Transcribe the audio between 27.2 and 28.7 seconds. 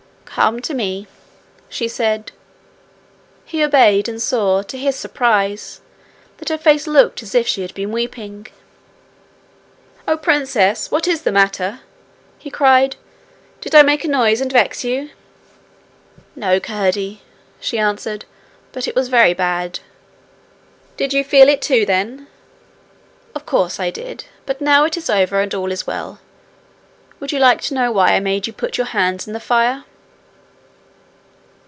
you like to know why I made You